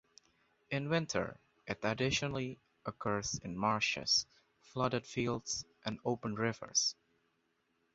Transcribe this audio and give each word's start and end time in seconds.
In 0.71 0.89
winter, 0.89 1.39
it 1.67 1.77
additionally 1.83 2.57
occurs 2.87 3.39
in 3.43 3.55
marshes, 3.55 4.25
flooded 4.59 5.05
fields, 5.05 5.63
and 5.85 5.99
open 6.03 6.33
rivers. 6.33 6.95